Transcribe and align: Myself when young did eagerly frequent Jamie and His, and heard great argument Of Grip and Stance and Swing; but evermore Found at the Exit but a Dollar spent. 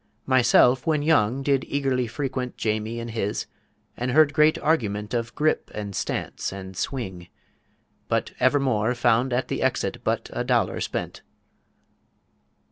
Myself 0.25 0.87
when 0.87 1.03
young 1.03 1.43
did 1.43 1.63
eagerly 1.67 2.07
frequent 2.07 2.57
Jamie 2.57 2.99
and 2.99 3.11
His, 3.11 3.45
and 3.95 4.09
heard 4.09 4.33
great 4.33 4.57
argument 4.57 5.13
Of 5.13 5.35
Grip 5.35 5.69
and 5.75 5.95
Stance 5.95 6.51
and 6.51 6.75
Swing; 6.75 7.27
but 8.07 8.31
evermore 8.39 8.95
Found 8.95 9.31
at 9.31 9.47
the 9.47 9.61
Exit 9.61 10.03
but 10.03 10.27
a 10.33 10.43
Dollar 10.43 10.81
spent. 10.81 11.21